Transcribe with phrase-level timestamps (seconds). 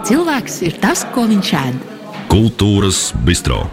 [0.00, 1.80] Cilvēks ir tas, ko viņš ēd.
[2.30, 3.66] Kultūras bistro.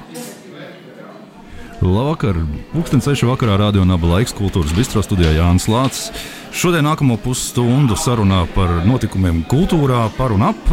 [1.79, 2.39] Labvakar!
[2.73, 3.23] Pūkstens 6.
[3.29, 6.09] vakarā radio naba laiks kultūras bistro studijā Jānis Lācis.
[6.51, 10.67] Šodien nākamo pusstundu sarunā par notikumiem kultūrā, par un ap.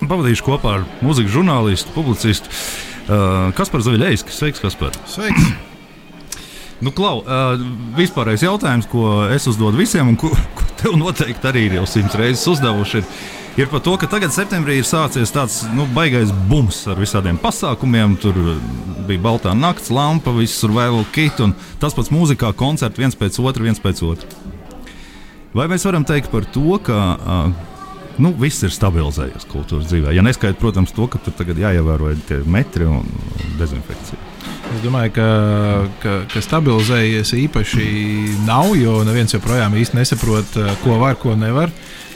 [0.00, 4.32] Pavadīšu kopā ar mūzikas žurnālistu, publicistu uh, Kasparu Zaļējsku.
[4.32, 4.96] Sveiks, Kaspar!
[5.10, 5.52] Sveiks!
[6.84, 7.60] Nu, Klau, uh,
[7.98, 10.32] vispārējais jautājums, ko es uzdodu visiem, un ko
[10.94, 14.76] tev noteikti arī ir jau simts reizes uzdevuši, ir, ir par to, ka tagad septembrī
[14.80, 18.18] ir sācies tāds nu, baisais bums ar visādiem pasākumiem.
[18.20, 18.36] Tur
[19.08, 23.40] bija baltā nakts, lampa, viss tur vēl kit, un tas pats mūzikā koncerts viens pēc
[23.40, 24.28] otra, viens pēc otra.
[25.54, 27.48] Vai mēs varam teikt par to, ka uh,
[28.20, 30.12] nu, viss ir stabilizējies kultūras dzīvē?
[30.16, 33.08] Ja neskaidrs, protams, to, ka tur tagad jāievēro tie metri un
[33.60, 34.33] dezinfekcija.
[34.72, 35.26] Es domāju, ka,
[36.02, 37.88] ka, ka stabilizējies īpaši
[38.46, 41.72] nav, jo neviens joprojām īsti nesaprot, ko var, ko nevar.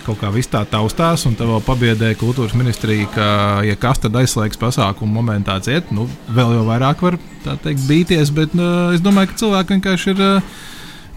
[0.06, 3.28] Kaut kā viss tā taustās, un te vēl pabiedēja kultūras ministrija, ka,
[3.68, 8.32] ja kas tad aizslēgs pasākumu momentā ciet, nu, vēl jau vairāk var teikt, bīties.
[8.32, 10.24] Bet uh, es domāju, ka cilvēki vienkārši ir.
[10.24, 10.66] Uh,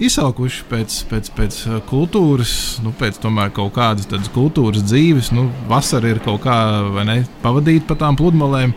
[0.02, 1.58] izsalkuši pēc, pēc, pēc
[1.90, 5.32] kultūras, nu, pēc tomēr kaut kādas kultūras dzīves.
[5.36, 6.56] Nu, vasara ir kaut kā
[7.08, 8.74] ne, pavadīta pa tām pludmalēm.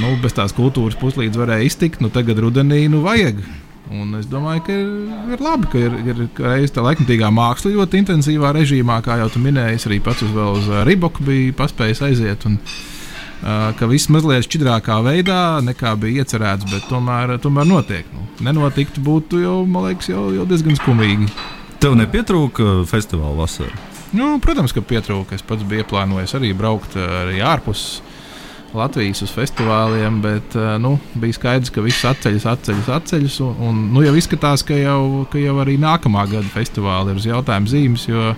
[0.00, 3.42] Nu, bez tās kultūras puslīdz varēja iztikt, nu tagad rudenī nu vajag.
[3.92, 4.88] Un es domāju, ka ir,
[5.34, 9.42] ir labi, ka ir, ir reizē tā laikmatīgā māksla ļoti intensīvā režīmā, kā jau tu
[9.44, 9.78] minēji.
[9.78, 12.46] Es arī pats uz, uz Riboku biju paspējis aiziet.
[12.48, 18.08] Un, uh, ka viss mazliet šķidrākā veidā nekā bija iecerēts, bet tomēr, tomēr notiek.
[18.16, 21.28] Nu, nenotiktu būtu jau, man liekas, jau, jau diezgan skumīgi.
[21.84, 23.76] Tev nepietrūka festivāla vasara?
[24.16, 25.36] Nu, protams, ka pietrūka.
[25.36, 27.98] Es pats biju ieplānojis arī braukt arī ārpus
[28.74, 33.40] Latvijas uz festivāliem, bet nu, bija skaidrs, ka viss atceļas, atceļas, atceļas.
[33.46, 37.28] Un, un nu, jau izskatās, ka jau, ka jau arī nākamā gada festivāli ir uz
[37.30, 38.08] jautājumu zīmes.
[38.10, 38.32] Jo,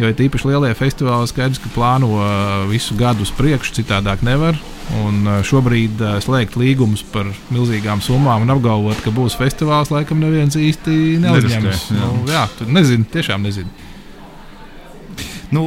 [0.00, 4.56] Jo īpaši lielie festivāli, skaidrs, ka plāno uh, visu gadu uz priekšu, citādāk nevar.
[5.02, 10.56] Un uh, šobrīd slēgt līgumus par milzīgām summām un apgalvot, ka būs festivāls, laikam neviens
[10.56, 11.84] īsti neuzņems.
[11.92, 13.89] Jā, nu, jā tur nezinu, tiešām nezinu.
[15.50, 15.64] Nu,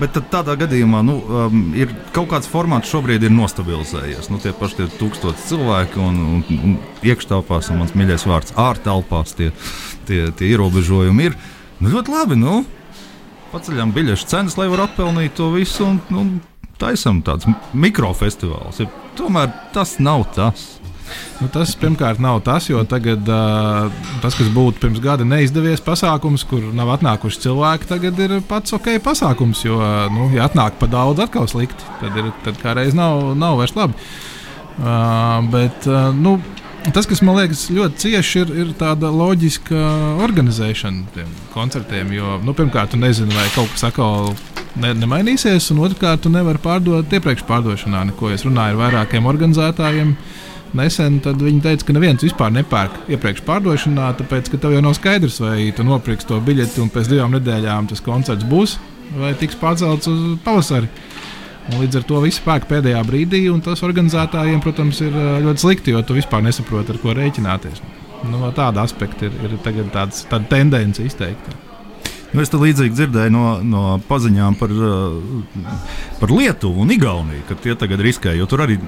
[0.00, 1.16] bet tādā gadījumā nu,
[1.78, 4.30] ir kaut kāds formāts šobrīd ir nostabilizējies.
[4.32, 6.74] Nu, tie paši tie tūkstoši cilvēki un, un, un
[7.06, 9.52] iekštelpās, un mans mīļākais vārds- ārtelpās, tie,
[10.08, 11.38] tie, tie ierobežojumi ir.
[11.78, 12.40] Nu, ļoti labi.
[12.40, 12.64] Nu,
[13.54, 15.86] paceļam biļešu cenas, lai varētu atpelnīt to visu.
[15.86, 16.26] Un, nu,
[16.80, 17.46] taisam tāds
[17.76, 18.82] mikrofestivāls.
[18.82, 20.66] Ja tomēr tas nav tas.
[21.40, 23.90] Nu, tas pirmkārt nav tas, jo tagad uh,
[24.22, 28.94] tas, kas būtu pirms gada neizdevies pasākums, kur nav atnākuši cilvēki, tagad ir pats ok
[29.04, 29.64] pasākums.
[29.66, 29.80] Jo,
[30.12, 33.76] nu, ja atnāk pa daudz, atkal slikti, tad, ir, tad kā reiz nav, nav vairs
[33.78, 33.98] labi.
[34.76, 36.38] Uh, bet, uh, nu,
[36.94, 39.78] Tas, kas man liekas ļoti cieši, ir, ir tāda loģiska
[40.22, 42.12] organizēšana tiem koncertiem.
[42.14, 44.30] Jo, nu, pirmkārt, tu nezini, vai kaut kas atkal
[44.78, 48.30] ne, nemainīsies, un otrkārt, tu nevari pārdot iepriekš pārdošanā neko.
[48.34, 50.14] Es runāju ar vairākiem organizētājiem.
[50.76, 55.38] Nesen viņi teica, ka neviens vispār nepērk iepriekš pārdošanā, tāpēc, ka tev jau nav skaidrs,
[55.40, 58.76] vai tu nopirksi to biļeti un pēc divām nedēļām tas koncerts būs
[59.14, 60.90] vai tiks pārcelts uz pavasari.
[61.66, 65.94] Un līdz ar to viss pērk pēdējā brīdī, un tas organizētājiem, protams, ir ļoti slikti,
[65.94, 67.80] jo tu vispār nesaproti, ar ko rēķināties.
[68.26, 71.56] Nu, no tāda aspekta ir, ir tāds, tāda tendence izteikti.
[72.34, 74.72] Nu, es līdzīgi dzirdēju no, no paziņām par,
[76.20, 78.34] par Lietuvu un Igauniju, ka tie tagad riskē.
[78.38, 78.78] Jo tur arī,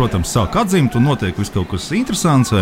[0.00, 2.54] protams, sāk atzīmt, un notiek kaut kas interesants.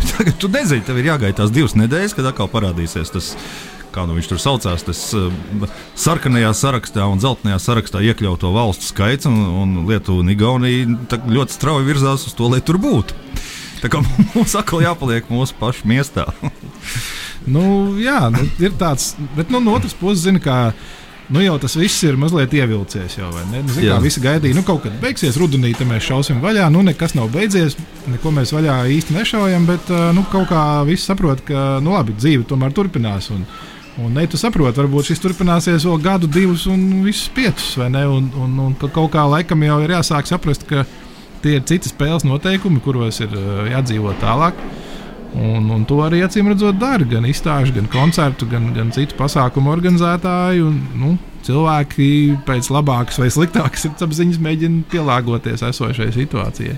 [0.00, 3.34] Tagad tu nezini, tev ir jāgaida tās divas nedēļas, kad atkal parādīsies tas
[3.90, 5.32] kā nu viņš tur saucās, tas uh,
[5.98, 11.88] sarkanajā sarakstā un zeltainajā sarakstā iekļauto valstu skaits, un, un Lietuva un Igaunija ļoti strauji
[11.88, 13.18] virzās uz to, lai tur būtu.
[13.82, 14.02] Tā kā
[14.36, 16.28] mums atkal jāpaliek mūsu pašu miestā.
[17.50, 17.64] nu,
[18.00, 20.70] jā, nu, ir tāds, bet nu, no otras puses, zinu, kā.
[21.30, 23.14] Nu, jau tas viss ir mazliet ievilcies.
[23.20, 23.62] Jau, ne?
[23.62, 26.66] nu, zin, visi gaidīja, nu, kaut kad beigsies rudenī, tad mēs šausim vaļā.
[26.74, 27.76] Nu, nekas nav beidzies,
[28.10, 32.48] neko mēs vaļā īsti nešaujam, bet nu, kaut kā viss saprot, ka nu, labi, dzīve
[32.50, 33.30] tomēr turpinās.
[33.34, 33.46] Un,
[34.00, 38.04] Un ne, tu saproti, varbūt šis turpināsies vēl gadu, divus un visus piecus, vai ne?
[38.08, 40.86] Un, un, un kaut kā laikam jau ir jāsāk saprast, ka
[41.42, 43.34] tie ir citi spēles noteikumi, kuros ir
[43.74, 44.56] jādzīvot tālāk.
[45.38, 49.70] Un, un to arī acīm redzot, dara gan izstāžu, gan koncertu, gan, gan citu pasākumu
[49.70, 50.64] organizētāji.
[50.66, 51.16] Un, nu,
[51.46, 52.08] cilvēki
[52.48, 56.76] pēc labākas vai sliktākas apziņas mēģina pielāgoties esošajai situācijai.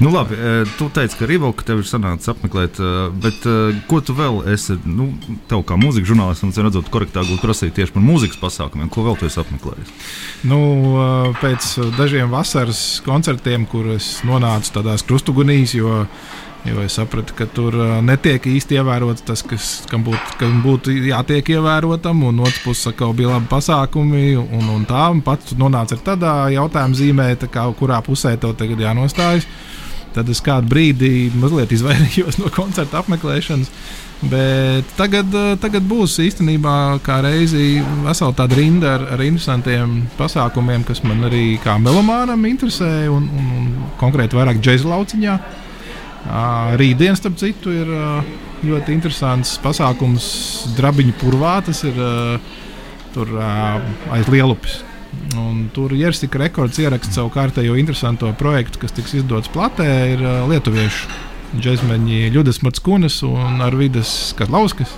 [0.00, 2.90] Nu, labi, e, tu teici, ka Rīvoka tev ir sanācis apmeklēt, e,
[3.20, 3.56] bet e,
[3.90, 5.10] ko tu vēl esi, nu,
[5.50, 9.28] tev kā mūzikas žurnālistam, redzot, korektāk būtu prasīt tieši par mūzikas pasākumiem, ko vēl tu
[9.28, 9.92] esi apmeklējis?
[10.48, 10.60] Nu,
[11.42, 16.06] pēc dažiem vasaras koncertiem, kur es nonācu tādās krustugunīs, jo
[16.68, 20.92] Jo es sapratu, ka tur uh, netiek īsti ievērots tas, kas, kam, būt, kam būtu
[21.08, 22.20] jātiek ievērotam.
[22.28, 24.34] Un otrs puses atkal bija labi pasākumi.
[24.42, 28.58] Un, un tā un pats nonāca ar tādā jautājuma zīmē, tā kā, kurā pusē tev
[28.60, 29.48] tagad jānostājas.
[30.12, 33.72] Tad es kādu brīdi mazliet izvairījos no koncerta apmeklēšanas.
[34.28, 36.76] Bet tagad, uh, tagad būs īstenībā
[37.06, 43.08] kā reizi vesela tāda rinda ar, ar interesantiem pasākumiem, kas man arī kā melomānam interesē,
[43.08, 45.40] un, un, un konkrēti vairāk džēza lauciņā.
[46.80, 47.88] Rītdien, starp citu, ir
[48.66, 50.26] ļoti interesants pasākums
[50.76, 51.56] Drabiņu purvā.
[51.64, 51.96] Tas ir
[53.14, 54.80] tur aiz Lielupes.
[55.40, 59.88] Un tur Jersika rekords ieraksta savu kārtējo interesanto projektu, kas tiks izdots platē.
[60.14, 64.92] Ir lietuviešu džekmeņi Ļudis Matskunis un Arvidas Kazlauskas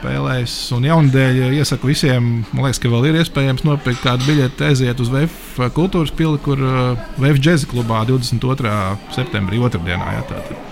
[0.00, 0.54] spēlēs.
[0.76, 5.12] Un jaunadēļ iesaku visiem, man liekas, ka vēl ir iespējams nopirkt kādu biļeti, aiziet uz
[5.12, 8.74] VF kultūras pili, kur uh, VF džēza klubā 22.
[9.14, 10.16] septembrī, otrdienā.
[10.16, 10.66] Jā, tātad.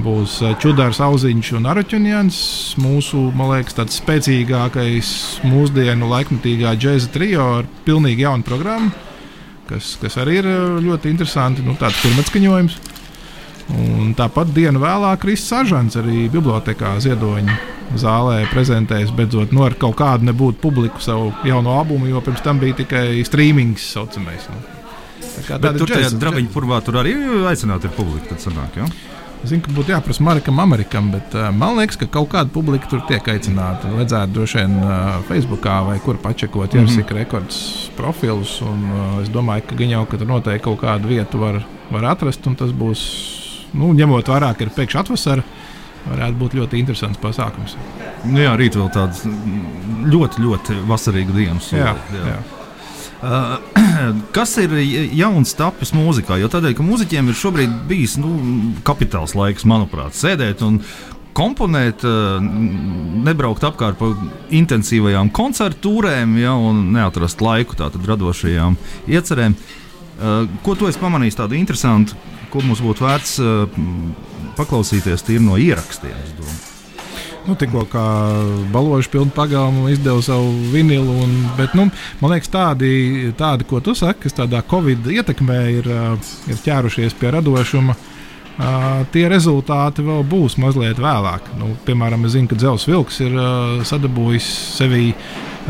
[0.00, 2.36] Būs Čudārs, Auziņš un Araķunjans.
[2.80, 5.10] Mūsu, man liekas, tāds spēcīgākais
[5.50, 8.94] mūsdienu laikmatīgā džēza trio ar pilnīgi jaunu programmu,
[9.68, 10.48] kas, kas arī ir
[10.86, 11.66] ļoti interesanti.
[11.66, 12.78] Nu, tāds pirmatskaņojums.
[13.70, 19.96] Un tāpat dienu vēlāk Kristis Ažants arī bibliotekā Ziedoņa zālē prezentēs, beidzot, nu, ar kaut
[19.98, 24.46] kādu nebūtu publiku savu jauno albumu, jo pirms tam bija tikai streamings saucamais.
[24.50, 24.60] Nu.
[25.60, 27.14] Bet tur tajā drabiņu purvā tur arī
[27.50, 28.34] aicināti ir publika.
[28.34, 28.78] Tad sanāk?
[29.40, 32.90] Es zinu, ka būtu jāprasa Markam, Amerikam, bet uh, man liekas, ka kaut kāda publika
[32.90, 33.88] tur tiek aicināta.
[33.94, 36.90] Vajadzētu droši vien uh, Facebookā vai kur pačekot mm -hmm.
[36.90, 38.60] Jārsika rekords profilus.
[38.60, 42.04] Un, uh, es domāju, ka gan jau, ka tur noteikti kaut kādu vietu var, var
[42.04, 43.00] atrast, un tas būs,
[43.72, 45.42] nu, ņemot vērā, ka ir pēkšņi atvasara
[46.08, 47.76] varētu būt ļoti interesants pasākums.
[48.28, 51.70] Nu jā, rīt vēl tāds ļoti, ļoti vasarīgs dienas.
[51.74, 52.24] Jā, jā.
[52.34, 52.40] jā.
[53.20, 53.58] Uh,
[54.36, 54.72] kas ir
[55.12, 56.38] jauns tapis mūzikā?
[56.40, 58.32] Jo tādēļ, ka mūziķiem ir šobrīd bijis nu,
[58.86, 60.78] kapitāls laiks, manuprāt, sēdēt un
[61.36, 64.08] komponēt, uh, nebraukt apkārt pa
[64.56, 68.80] intensīvajām koncertu tūrēm, ja, un neatrast laiku tādām radošajām
[69.12, 69.56] iecerēm.
[70.20, 72.16] Uh, ko tu esi pamanījis tādu interesantu,
[72.50, 73.36] ko mums būtu vērts
[74.60, 76.18] paklausīties tīri no ierakstiem.
[77.46, 78.04] Nu, Tikko kā
[78.72, 81.86] balāžu pilnu pagalmu izdeva savu vinilu, un, bet nu,
[82.20, 85.88] man liekas, tādi, tādi, ko tu saki, kas tādā Covid ietekmē ir,
[86.50, 87.96] ir ķērušies pie radošuma.
[88.60, 91.46] Uh, tie rezultāti vēl būs mazliet vēlāk.
[91.56, 95.14] Nu, piemēram, es zinu, ka Dzels Vilks ir uh, sadabūjis sevī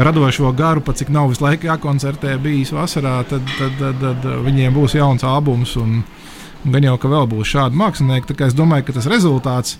[0.01, 4.75] radošo garu, pat cik nav visu laiku jākoncertē, bijis vasarā, tad, tad, tad, tad viņiem
[4.75, 5.77] būs jauns albums.
[5.79, 6.20] Un, uh,
[6.65, 8.37] Gan jau, ka vēl būs šādi mākslinieki.
[8.45, 9.79] Es domāju, ka tas rezultāts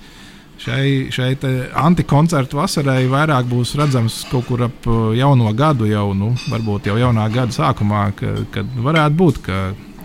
[0.61, 1.35] šai, šai
[1.83, 6.97] antikoncertu vasarai vairāk būs redzams kaut kur ap uh, jauno gadu, jau nu, varbūt jau
[7.01, 9.61] jaunā gada sākumā, ka, kad varētu būt, ka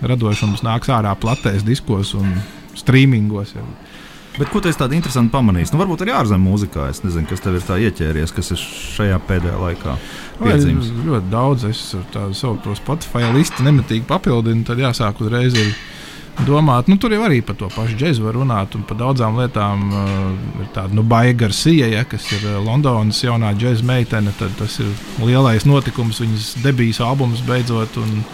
[0.05, 2.35] radošums nāks ārā platēs diskos un
[2.75, 3.55] streamingos.
[3.55, 3.65] Jau.
[4.35, 5.71] Bet ko tas tāds interesants pamanījis?
[5.71, 6.89] Nu, varbūt arī ārzemju mūzikā.
[6.91, 9.95] Es nezinu, kas tev ir tā ieķēries, kas ir šajā pēdējā laikā.
[10.41, 10.89] Piedzīves.
[11.07, 11.63] Ļoti daudz.
[11.69, 14.65] Es tādu savu Spotify listu nemitīgi papildinu.
[14.67, 15.71] Tad jāsāk uzreiz ar
[16.43, 16.89] domāt.
[16.91, 20.07] Nu, tur jau arī par to pašu džēzu var runāt, un par daudzām lietām uh,
[20.63, 24.33] ir tāda nu, baiga Garcia, ja, kas ir uh, Londonas jaunā džēza meitene.
[24.39, 24.91] Tas ir
[25.23, 28.01] lielais notikums, viņas debijas albums beidzot.
[28.01, 28.25] Un,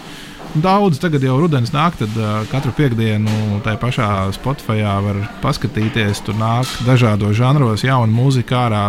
[0.52, 6.20] Daudz tagad jau rudenis nāk, tad uh, katru piekdienu tajā pašā Spotify var paskatīties.
[6.26, 8.82] Tur nāk dažādos žanros, jauna mūzika ārā,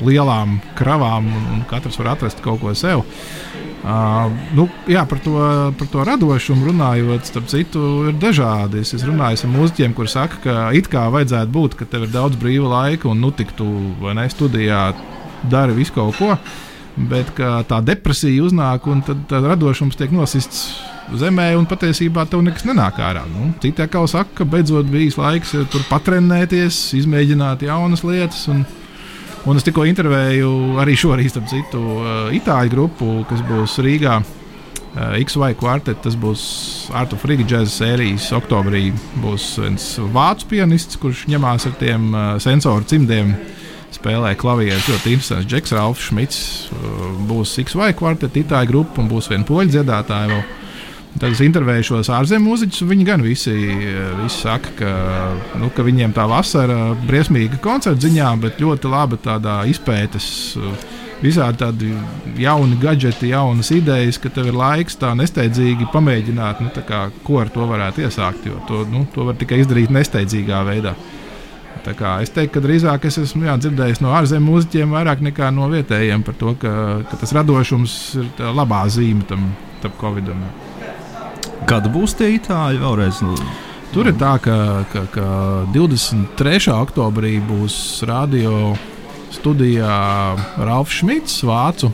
[0.00, 3.04] lielām kravām, un, un katrs var atrast kaut ko sev.
[3.04, 5.36] Uh, nu, jā, par to,
[5.78, 8.82] par to radošumu runājot, starp citu, ir dažādi.
[8.84, 12.12] Es, es runāju ar mūziķiem, kuriem saka, ka it kā vajadzētu būt, ka tev ir
[12.14, 13.66] daudz brīva laika un nu tik tu
[14.06, 14.92] ne studijā
[15.50, 16.36] dari visu kaut ko.
[16.92, 20.66] Bet tā depresija uznāk, un tad radošums tiek nosists
[21.18, 23.24] zemē, un patiesībā tev nekas nenāk ārā.
[23.30, 28.44] Nu, Citi atkal saka, ka beidzot bijis laiks tur patrenēties, izmēģināt jaunas lietas.
[28.52, 28.62] Un,
[29.42, 34.20] Un es tikko intervēju arī šorīt, starp citu, uh, itāļu grupu, kas būs Rīgā.
[34.92, 36.44] Uh, XY kvartet, tas būs
[36.94, 38.28] Artu Friga džēza sērijas.
[38.38, 38.90] Oktobrī
[39.24, 43.34] būs viens vācu pianists, kurš ņemās ar tiem uh, sensoru cimdiem.
[43.92, 45.50] Spēlē klavierus ļoti interesants.
[45.50, 46.38] Džeks Ralfs Šmits
[47.28, 50.30] būs XY kvartet, itāļu grupa un būs viena poļu dziedātāja.
[50.30, 50.61] Vēl.
[51.12, 52.86] Tad es intervēju šos ārzemju mūziķus.
[52.88, 54.92] Viņi gan visi, visi saka, ka,
[55.60, 60.26] nu, ka viņiem tā vasara briesmīga koncerta ziņā, bet ļoti laba tādā izpētes.
[61.22, 61.92] Visādi tādi
[62.42, 67.52] jauni gadgeti, jaunas idejas, ka tev ir laiks tā nesteidzīgi pamēģināt, nu, kā, ko ar
[67.54, 68.48] to varētu iesākt.
[68.48, 70.96] Jo to, nu, to var tikai izdarīt nesteidzīgā veidā.
[71.82, 76.22] Es teiktu, ka drīzāk es esmu jā, dzirdējis no ārzemju mūziķiem vairāk nekā no vietējiem
[76.26, 76.74] par to, ka,
[77.10, 79.50] ka tas radošums ir labā zīme tam,
[79.82, 80.44] tam Covidam.
[81.68, 83.20] Kad būs tie itāļi vēlreiz?
[83.92, 84.56] Tur ir tā, ka,
[84.90, 85.26] ka, ka
[85.74, 86.72] 23.
[86.74, 87.76] oktobrī būs
[88.08, 88.72] radio
[89.32, 89.98] studijā
[90.58, 91.92] Ralfs Šmits, Vācu,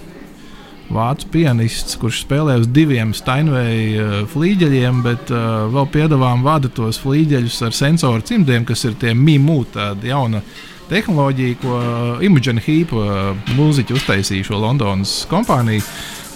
[0.94, 7.60] vācu pianists, kurš spēlē uz diviem Steinveja flīģeļiem, bet uh, vēl piedāvām vada tos flīģeļus
[7.68, 10.42] ar sensoru cimdiem, kas ir tie mīmū, tāda jauna
[10.88, 11.82] tehnoloģija, ko
[12.24, 12.94] Imogen Heap
[13.58, 15.84] mūziķi uztaisīja šo Londonas kompāniju.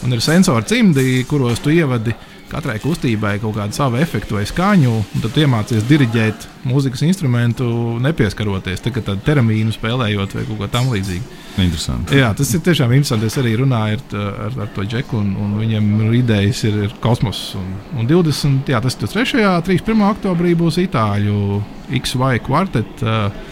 [0.03, 2.12] Un ir sensori cimdi, kuros tu ievadi
[2.52, 7.66] katrai kustībai kaut kādu savu efektu vai skaņu, un tad iemācies diriģēt mūzikas instrumentu,
[8.04, 11.38] nepieskaroties tā, tādu teramīnu spēlējot vai kaut ko tamlīdzīgu.
[11.62, 12.16] Interesanti.
[12.16, 13.28] Jā, tas ir tiešām interesanti.
[13.28, 16.94] Es arī runāju ar, ar, ar to džeku, un, un viņam ir idejas, ir, ir
[17.04, 17.42] kosmos.
[17.61, 19.42] Un, un 20, jā, tas ir 3.
[19.50, 20.04] un 31.
[20.09, 21.62] oktobrī būs Itāļu
[22.00, 23.04] XY kvartets.
[23.04, 23.50] Uh,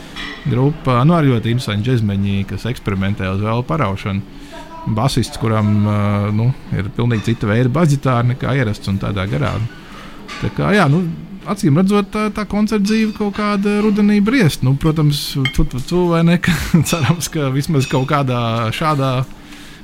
[0.49, 4.41] grupa, nu, arī ļoti interesanti džekmeņi, kas eksperimentē uz vēl paraušanu
[4.87, 5.73] basists, kuram
[6.37, 9.55] nu, ir pilnīgi cita veida basģitāra nekā ierasts un tādā garā.
[10.41, 11.03] Tā kā, jā, nu,
[11.51, 14.65] acīm redzot, tā, tā koncerta dzīve kaut kāda rudenī briest.
[14.67, 15.35] Nu, protams,
[16.27, 16.39] ne?
[16.91, 18.41] Cerams, ka vismaz kaut kādā
[18.77, 19.13] šādā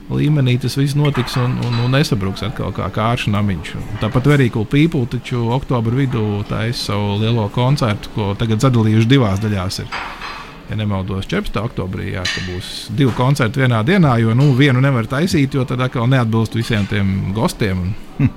[0.07, 3.73] līmenī tas viss notiks un, un, un nesabruks atkal kā kāršu namiņš.
[4.03, 9.43] Tāpat arī Cool People, taču oktobra vidū taisa savu lielo koncertu, ko tagad sadalījuši divās
[9.43, 9.83] daļās.
[9.83, 9.91] Ir
[10.71, 11.61] ja nemaldos, 14.
[11.63, 15.85] oktobrī, jā, ka būs divi koncerti vienā dienā, jo nu, vienu nevar taisīt, jo tad
[15.87, 17.93] atkal neatbilst visiem tiem gostiem.
[18.19, 18.35] Hm.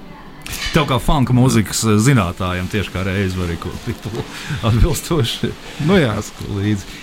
[0.73, 5.51] Tev kā funka mūzikas zinātājiem tieši kā reizes var būt atbilstoši.
[5.85, 6.15] Nu, jā,
[6.55, 6.97] līdzi.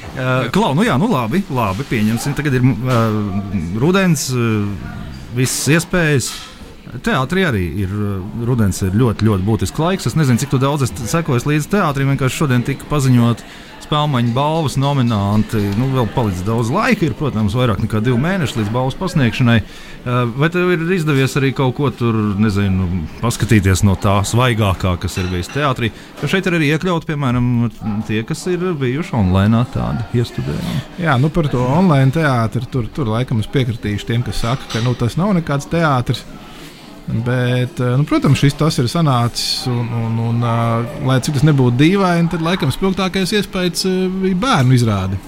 [0.55, 2.35] Klau, nu jā, nu labi, labi pieņemsim.
[2.39, 3.21] Tagad ir uh,
[3.83, 4.67] rudens, uh,
[5.37, 6.31] visas iespējas.
[6.87, 7.95] Teātrī arī ir
[8.47, 10.07] rudens, ir ļoti, ļoti būtisks laiks.
[10.11, 12.13] Es nezinu, cik daudz es sekoju līdzi teātrim.
[12.15, 13.47] Vienkārši šodien tika paziņots,
[13.87, 15.61] spēļu balvas nominanti.
[15.79, 19.57] Nu, vēl palicis daudz laika, ir, protams, vairāk nekā divi mēneši līdz balvas pasniegšanai.
[19.59, 22.87] Eh, vai tev ir izdevies arī kaut ko tur, nezinu,
[23.23, 25.91] paskatīties no tā svaigākā, kas ir bijis teātrī?
[26.23, 27.51] Jo šeit ir arī iekļauti, piemēram,
[28.07, 30.81] tie, kas ir bijuši online tādi iestudējumi.
[31.03, 34.85] Jā, nu par to online teātri tur, tur laikam es piekritīšu tiem, kas saka, ka
[34.87, 36.23] nu, tas nav nekāds teātris.
[37.07, 39.67] Bet, eh, nu, protams, šis tas ir sanācis.
[39.71, 44.39] Un, un, un, uh, lai cik tas nebūtu dīvaini, tad laikam spilgtākais iespējas uh, bija
[44.43, 45.19] bērnu izrāde.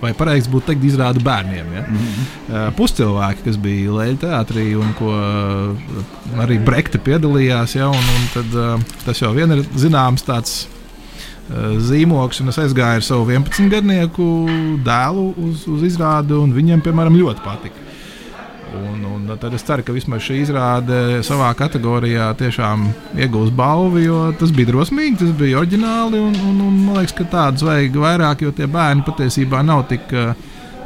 [0.00, 1.70] Vai pareizi būtu teikt, izrāda bērniem.
[1.76, 1.84] Ja?
[1.84, 2.74] Mm -hmm.
[2.76, 5.12] puscilvēki, kas bija Leļa teātrī un ko
[6.40, 7.76] arī Brekta piedalījās.
[7.76, 7.90] Ja?
[7.92, 10.66] Un, un tad, tas jau ir zināms tāds
[11.84, 14.24] zīmogs, un es aizgāju ar savu 11 gadnieku
[14.86, 17.89] dēlu uz, uz izrādi, un viņiem, piemēram, ļoti patika.
[18.76, 22.86] Un, un tad es ceru, ka vismaz šī izrāde savā kategorijā tiešām
[23.18, 26.20] iegūs balvu, jo tas bija drosmīgi, tas bija oriģināli.
[26.22, 30.14] Un, un, un man liekas, ka tādus vajag vairāk, jo tie bērni patiesībā nav tik
[30.14, 30.32] uh,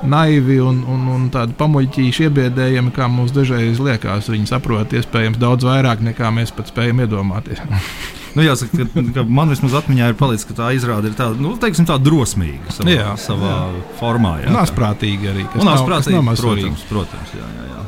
[0.09, 4.33] naivi un, un, un tādi pamuļķīši iebiedējami, kā mums dažreiz liekas.
[4.33, 7.63] Viņi saprot iespējams daudz vairāk nekā mēs pat spējam iedomāties.
[8.35, 11.53] Nu, jāsaka, ka, ka man vismaz atmiņā ir palicis, ka tā izrāde ir tāda, nu,
[11.61, 13.83] teiksim, tā drosmīga savā, jā, savā jā.
[14.01, 14.33] formā.
[14.43, 15.45] Jā, Nāsprātīgi arī.
[15.55, 17.35] Nāsprātīgi, protams, protams.
[17.39, 17.85] Jā, jā, jā.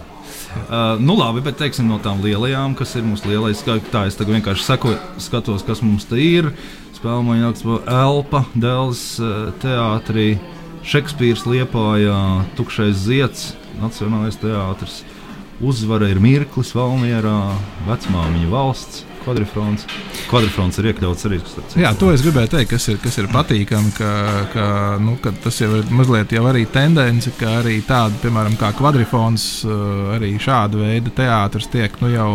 [0.56, 3.60] Uh, nu, labi, bet teiksim, no tām lielajām, kas ir mūsu lielais,
[3.92, 6.52] tā es vienkārši sekoju, skatos, kas mums te ir.
[6.96, 10.38] Spēlēju Jākspo, Elpa, Dēls, uh, Teātrī,
[10.86, 12.22] Šekspīrs, Liepājā,
[12.56, 13.50] Tukšais Zieds,
[13.82, 15.02] Nacionālais teātris.
[15.60, 17.36] Uzvara ir Mirklis, Valmierā,
[17.90, 19.86] Vecmāmiņa valsts kvadrifrons.
[20.30, 21.40] Kvadrifrons ir iekļauts arī.
[21.80, 24.10] Jā, to es gribēju teikt, kas ir, kas ir patīkami, ka,
[24.52, 24.66] ka,
[25.02, 29.48] nu, ka tas jau ir mazliet jau arī tendence, ka arī tāda, piemēram, kā kvadrifons,
[29.66, 32.30] eh, arī šāda veida teātris tiek nu, jau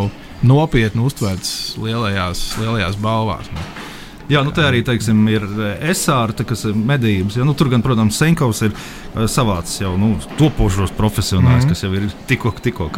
[0.48, 3.52] nopietni uztverts lielajās, lielajās balvās.
[3.56, 3.91] Nu.
[4.32, 5.44] Jā, nu tā arī teiksim, ir
[5.92, 7.36] esārta, kas ir medības.
[7.36, 11.74] Ja, nu, tur gan, protams, Senkovs ir uh, savāds jau nu, topošos profesionāļus, mm -hmm.
[11.74, 12.90] kas jau ir tikko, tikko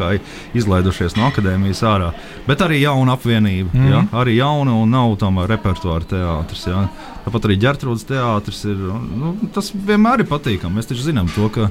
[0.54, 2.12] izlaidušies no akadēmijas ārā.
[2.46, 3.70] Bet arī jauna apvienība.
[3.72, 3.90] Mm -hmm.
[3.90, 6.66] ja, arī jauna un nav tomēr repertuāra teātris.
[6.66, 6.88] Ja.
[7.24, 8.76] Tāpat arī ģērbtrūdas teātris ir.
[9.16, 10.74] Nu, tas vienmēr ir patīkami.
[10.76, 11.70] Mēs taču zinām to, ka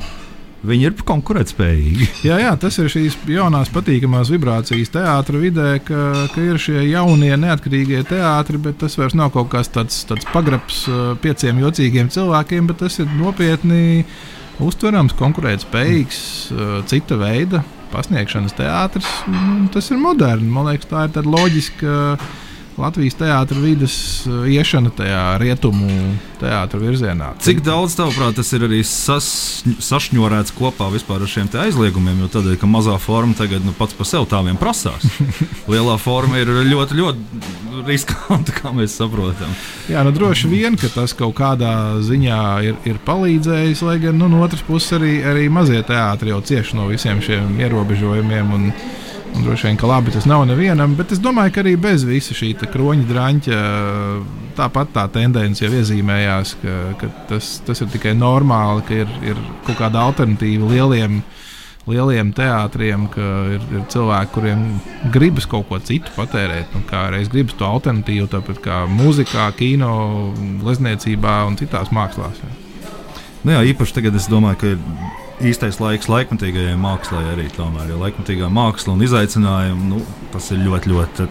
[0.64, 2.08] Viņi ir konkurētspējīgi.
[2.30, 7.34] jā, jā, tas ir šīs jaunās, patīkamās vibrācijas teātris vidē, ka, ka ir šie jaunie,
[7.40, 12.72] neatkarīgie teātri, bet tas vairs nav kaut kas tāds, tāds pagrabs uh, pieciem jocīgiem cilvēkiem,
[12.72, 14.06] bet tas ir nopietni
[14.64, 16.22] uztverams, konkurētspējīgs,
[16.56, 19.10] uh, cita veida pasniegšanas teātris.
[19.74, 20.48] Tas ir moderns.
[20.50, 21.98] Man liekas, tā ir loģiska
[22.78, 25.90] Latvijas teātris vidas uh, iešana tajā rietumu
[26.42, 27.34] teātris virzienā.
[27.44, 29.28] Cik daudz, tavuprāt, tas ir arī sas,
[29.84, 32.24] sašņorēts kopā ar šiem aizliegumiem?
[32.24, 35.06] Jo tādēļ, ka mazā forma tagad nu, pats par sevi tā vien prasās.
[35.72, 39.54] Lielā forma ir ļoti, ļoti riskanta, kā mēs saprotam.
[39.92, 44.32] Jā, nu droši vien, ka tas kaut kādā ziņā ir, ir palīdzējis, lai gan nu,
[44.32, 48.54] no otras puses arī, arī mazie teātris jau cieši no visiem šiem ierobežojumiem.
[48.58, 48.70] Un
[49.42, 52.54] droši vien, ka labi tas nav nevienam, bet es domāju, ka arī bez visa šī
[52.62, 53.62] kroņa drāņķa
[54.58, 59.42] tāpat tā tendence jau iezīmējās, ka, ka tas, tas ir tikai normāli, ka ir, ir
[59.68, 61.22] kaut kāda alternatīva lieliem,
[61.90, 64.66] lieliem teātriem, ka ir, ir cilvēki, kuriem
[65.14, 69.96] gribas kaut ko citu patērēt, un kā reiz gribas to alternatīvu, tāpat kā mūzikā, kino,
[70.64, 72.40] glezniecībā un citās mākslās.
[72.44, 72.54] Ja.
[73.44, 77.90] Nu jā, īpaši tagad es domāju, ka ir īstais laiks laikmatīgajai mākslai arī tomēr.
[77.94, 81.28] Jo laikmatīgā māksla un izaicinājumi nu, tas ir ļoti, ļoti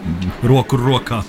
[0.49, 1.23] roku rokā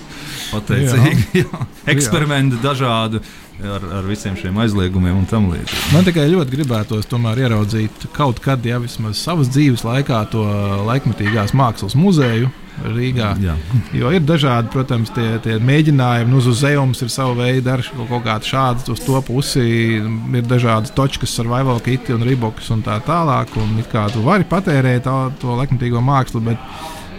[0.51, 1.45] pateicīgi.
[1.95, 3.23] Eksperimenti dažādi.
[3.55, 5.93] Ar, ar visiem šiem aizliegumiem un tam līdzīgi.
[5.93, 10.43] Man tikai ļoti gribētos ieraudzīt kaut kad, ja vismaz savas dzīves laikā, to
[10.83, 12.49] laikmatīgās mākslas muzeju,
[12.83, 13.29] Rīgā.
[13.39, 13.55] Jā.
[13.95, 16.31] Jo ir dažādi, protams, tie, tie mēģinājumi.
[16.31, 19.65] Nu, uz zemes ir sava veida ar kaut kādu šādu, uz to pusi
[20.01, 23.55] ir dažādas točkas, survival kiti un ribokas un tā tālāk.
[23.61, 26.61] Un kā tu vari patērēt to, to laikmatīgo mākslu, bet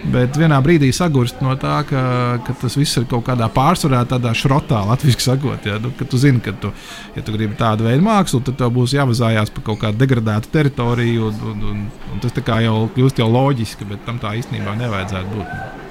[0.05, 2.01] Bet vienā brīdī sagurst no tā, ka,
[2.45, 5.65] ka tas viss ir kaut kādā pārsvarā, tādā šrotā, latviešu sakot.
[5.67, 6.71] Ja, nu, tu zini, ka, tu,
[7.15, 11.31] ja tu gribi tādu veidu mākslu, tad tev būs jāvazājās pa kaut kādu degradētu teritoriju.
[11.31, 15.83] Un, un, un, un tas jau kļūst jau loģiski, bet tam tā īstenībā nevajadzētu būt.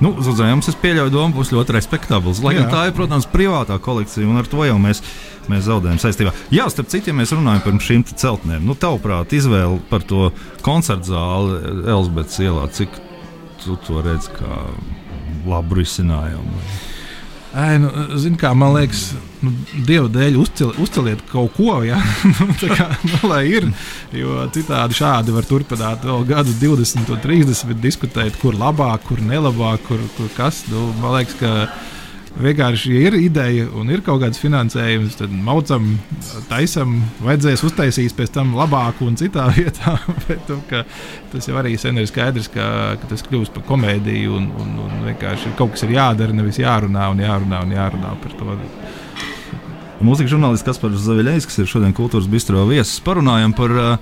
[0.00, 2.42] Nu, Zudzīgs, es pieļauju, domu būs ļoti respektabls.
[2.44, 5.00] Lai gan tā ir, protams, privātā kolekcija, un ar to jau mēs,
[5.52, 6.34] mēs zaudējam saistībā.
[6.52, 10.30] Jā, starp citu, ja mēs runājam par šīm celtnēm, nu, tavuprāt, izvēle par to
[10.66, 13.00] koncertu zāli Elizabetes ielā, cik
[13.62, 14.60] tu to redzi kā
[15.46, 16.60] labu risinājumu?
[17.56, 17.88] Ai, nu,
[18.20, 19.52] zin, kā, man liekas, nu,
[19.88, 21.96] Dieva dēļ uzcel, uzceliet kaut ko, ja?
[22.36, 23.70] Nu, kā, nu, lai ir.
[24.12, 30.02] Jo citādi šādi var turpināt vēl gadus, 20, 30, diskutēt, kur labāk, kur nelabāk, kur,
[30.18, 30.66] kur kas.
[30.68, 31.54] Nu, man liekas, ka
[32.42, 35.88] vienkārši ja ir ideja un ir kaut kāds finansējums, tad maucam,
[36.50, 39.96] taisam, vajadzēs uztaisīt pēc tam labāku un citā vietā.
[40.26, 40.82] Bet, nu,
[41.32, 42.68] tas jau arī sen ir skaidrs, ka,
[43.00, 47.10] ka tas kļūst par komēdiju un, un, un vienkārši kaut kas ir jādara, nevis jārunā
[47.12, 48.58] un jārunā un jārunā par to.
[50.04, 53.94] Mūzikas žurnālists Kaspars Zaviļais, kas ir šodien kultūras bistro viesis, parunājam par uh,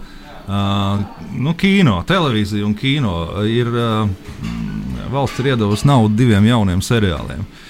[1.38, 3.14] nu, kino, televīziju un kino.
[3.46, 7.44] Ir, uh, valsts ir iedavusi naudu diviem jauniem seriāliem.
[7.46, 7.60] Uh,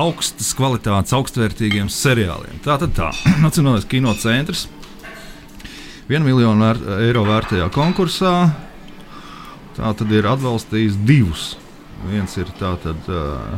[0.00, 2.60] augstas kvalitātes, augstvērtīgiem seriāliem.
[2.64, 3.10] Tā tad tā,
[3.46, 4.68] Nacionālais kino centrs.
[6.10, 8.36] 1 miljonu vēr, eiro vērtajā konkursā.
[9.76, 11.52] Tā tad ir atbalstījis divus.
[12.10, 13.54] Viens ir tātad, uh,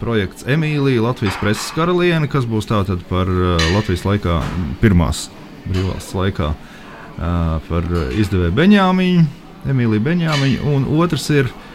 [0.00, 4.38] projekts Emīlija, Latvijas preses karaliene, kas būs tātad par uh, Latvijas laikā,
[4.80, 5.26] pirmās
[5.66, 9.26] brīvvalsts laikā, uh, par izdevēju Beņāmiņu,
[9.74, 11.65] Emīliju Beņāmiņu, un otrs ir uh,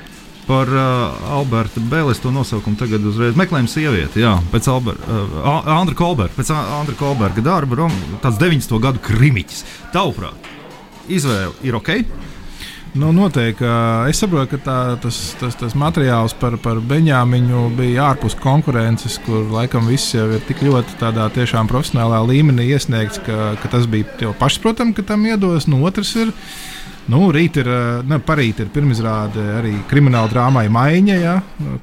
[0.47, 4.23] par uh, Alberta Bēlis to nosaukumu tagad uzreiz meklējam sievieti.
[4.23, 8.77] Jā, pēc Alberta, uh, Andra Kolberga, pēc Andra Kolberga darba, rom, tāds 90.
[8.83, 9.63] gadu krimiķis.
[9.93, 10.51] Tavuprāt,
[11.11, 11.95] izvēle ir ok?
[12.93, 13.63] Nu, noteikti.
[14.11, 19.45] Es saprotu, ka tā, tas, tas, tas materiāls par, par Beņāmiņu bija ārpus konkurences, kur
[19.53, 24.33] laikam viss jau ir tik ļoti tādā tiešām profesionālā līmenī iesniegts, ka, ka tas bija
[24.41, 25.69] pašsaprotami, ka tam iedos.
[25.71, 26.33] Nu, otrs ir
[27.09, 31.33] Nu, rīt ir, eh, ne, parīt ir pirmizrāde arī krimināla drāmai Maiņa, ja,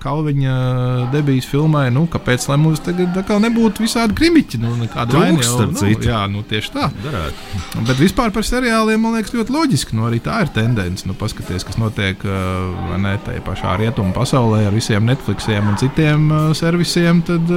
[0.03, 1.89] Kalviņa eh, debijas filmai.
[1.95, 4.61] Nu, kāpēc lai mums tagad nebūtu visādi krimiķi?
[4.63, 6.91] Nu, kāda vaina jau nu, jā, nu, tieši tā.
[7.03, 7.63] Darētu.
[7.89, 9.99] Bet vispār par seriāliem man liekas ļoti loģiski.
[9.99, 11.09] Nu, arī tā ir tendence.
[11.09, 16.31] Nu, paskaties, kas notiek eh, ne, tajā pašā rietumu pasaulē ar visiem Netflixiem un citiem
[16.55, 17.25] servisiem.
[17.27, 17.51] Tad,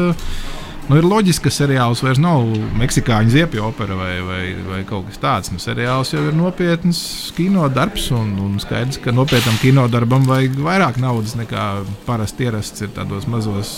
[0.89, 2.41] Nu, ir loģiski, ka seriāls vairs nav
[2.79, 5.51] meksikāņu ziepju opera vai, vai, vai kaut kas tāds.
[5.53, 7.01] Nu, seriāls jau ir nopietns
[7.37, 11.67] kino darbs, un, un skaidrs, ka nopietnam kino darbam vajag vairāk naudas nekā
[12.07, 13.75] parasti ierasts ir tādos mazos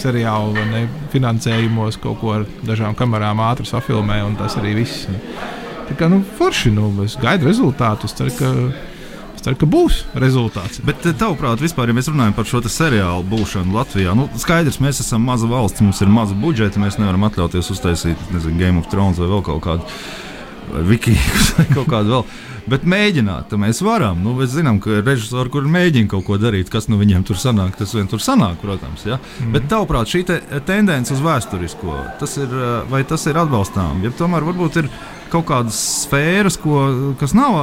[0.00, 5.06] seriālu ne, finansējumos, kaut ko ar dažām kamerām ātri safilmē, un tas arī viss.
[5.90, 8.14] Tā kā nu, forši, nu, es gaidu rezultātus.
[8.18, 8.70] Ceru,
[9.44, 10.80] ceru, ka būs rezultāts.
[10.86, 15.02] Bet, eh, tavuprāt, vispār, ja mēs runājam par šo seriālu būšanu Latvijā, nu, skaidrs, mēs
[15.04, 19.18] esam maza valsts, mums ir maza budžeta, mēs nevaram atļauties uztaisīt nezinu, Game of Thrones
[19.18, 19.82] vai vēl kaut kādu
[20.86, 22.24] Vikings vai kaut kādu vēl.
[22.70, 24.20] Bet mēģināt, mēs varam.
[24.22, 27.74] Nu, mēs zinām, ka režisori, kur mēģina kaut ko darīt, kas nu viņiem tur sanāk,
[27.78, 29.06] tas vien tur sanāk, protams.
[29.08, 29.18] Ja?
[29.40, 29.54] Mm.
[29.56, 34.04] Bet, tavuprāt, šī te tendence uz vēsturisko, tas ir, eh, vai tas ir atbalstām?
[34.04, 34.90] Ja tomēr varbūt ir
[35.30, 37.56] kaut kādas sfēras, ko, kas nav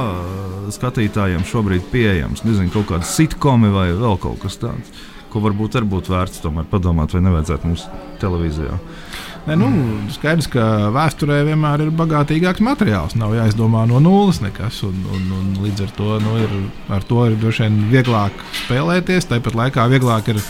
[0.74, 2.44] skatītājiem šobrīd pieejams.
[2.46, 4.92] Nezinu, kaut kāda sitkomi vai vēl kaut kas tāds,
[5.32, 7.86] ko varbūt arī būtu vērts padomāt, vai nevajadzētu mums
[8.22, 8.78] televīzijā.
[9.46, 9.68] Ne, nu,
[10.12, 13.14] skaidrs, ka vēsturē vienmēr ir bagātīgāks materiāls.
[13.16, 14.82] Nav jāizdomā no nulles nekas.
[14.84, 16.56] Un, un, un līdz ar to, nu, ir,
[16.92, 19.30] ar to ir droši vien vieglāk spēlēties.
[19.30, 20.42] Tāpat laikā vieglāk ir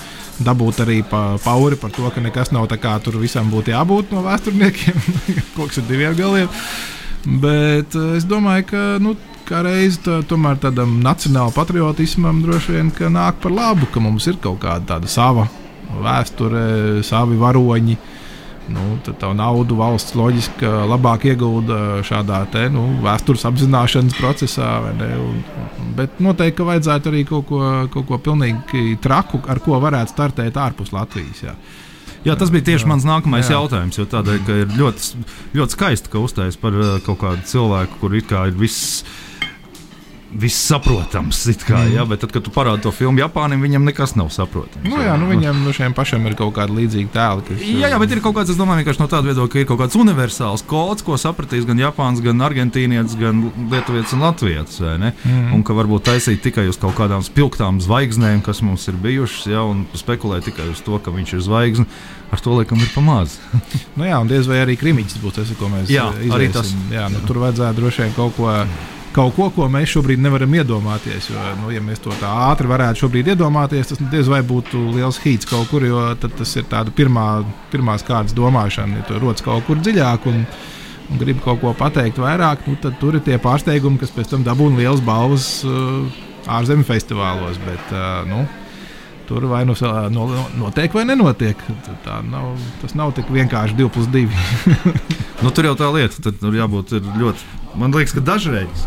[0.42, 4.14] dabūt arī pa, pauri par to, ka nekas nav tā kā tur visam būtu jābūt
[4.14, 5.00] no vēsturniekiem.
[5.58, 6.60] Kas ar diviem galiem.
[7.28, 9.14] Bet eh, es domāju, ka nu,
[9.48, 14.38] kā reiz tā, tomēr tādam nacionālam patriotismam droši vien nāk par labu, ka mums ir
[14.42, 15.48] kaut kāda tāda sava
[15.88, 17.98] vēsture, savi varoņi.
[18.68, 24.70] Nu, tad tā naudu valsts loģiski labāk iegulda šādā te, nu, vēstures apzināšanas procesā.
[25.18, 25.42] Un,
[25.96, 27.62] bet noteikti vajadzētu arī kaut ko,
[27.94, 31.44] kaut ko pilnīgi traku, ar ko varētu startēt ārpus Latvijas.
[31.48, 31.56] Jā.
[32.26, 33.56] Jā, tas bija tieši jā, mans nākamais jā.
[33.56, 33.96] jautājums.
[34.00, 35.24] Jo tādēļ, ka ir ļoti,
[35.56, 36.76] ļoti skaisti, ka uzstājas par
[37.06, 39.04] kaut kādu cilvēku, kur kā ir viss
[40.32, 41.40] viss saprotams.
[41.64, 41.94] Kā, mm.
[41.96, 44.84] ja, bet tad, kad tu parādi to filmu Japānam, viņam nekas nav saprotams.
[44.84, 47.44] Nu, jā, nu, viņam nu, šiem pašiem ir kaut kāda līdzīga tēla.
[47.46, 49.80] Kas, jā, jā, bet ir kaut kāds, es domāju, no tāda viedokļa, ka ir kaut
[49.82, 54.76] kāds universāls kods, ko sapratīs gan Japāns, gan Argentīnietis, gan Lietuvietis un Latvijas.
[54.82, 55.48] Mm.
[55.56, 59.64] Un ka varbūt taisīt tikai uz kaut kādām spilgtām zvaigznēm, kas mums ir bijušas, ja,
[59.64, 61.88] un spekulēt tikai uz to, ka viņš ir zvaigzne.
[62.28, 63.38] Ar to laikam ir pamāts.
[63.96, 66.36] nu jā, un diez vai arī krimiķis būs tas, ko mēs jā, iziesim.
[66.36, 66.76] arī tas.
[66.92, 68.52] Jā, nu, tur vajadzētu droši vien kaut ko.
[68.52, 71.30] Mm kaut ko, ko mēs šobrīd nevaram iedomāties.
[71.32, 75.20] Jo, nu, ja mēs to tā ātri varētu šobrīd iedomāties, tas diez vai būtu liels
[75.24, 77.28] hīts kaut kur, jo tas ir tāds pirmā,
[77.72, 80.28] pirmās kārtas domāšana, ja tu rodas kaut kur dziļāk.
[80.30, 80.44] Un,
[81.08, 84.46] un gribi kaut ko pateikt vairāk, nu, tad tur ir tie pārsteigumi, kas pēc tam
[84.46, 86.24] dabūna liels balvas uh,
[86.58, 87.60] ārzemju festivālos.
[87.66, 88.46] Bet, uh, nu,
[89.28, 89.74] Tur vai nu
[90.08, 90.22] no,
[90.56, 91.60] notiek, vai nenotiek.
[92.00, 94.22] Tā nav, tas nav tik vienkārši 2 plus 2.
[95.44, 97.67] nu, tur jau tā lieta, tad tur jābūt ļoti.
[97.76, 98.84] Man liekas, ka dažreiz,